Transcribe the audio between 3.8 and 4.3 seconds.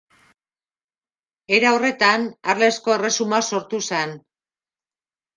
zen.